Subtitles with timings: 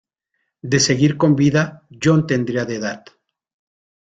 [0.71, 3.03] De seguir con vida, John tendría de edad.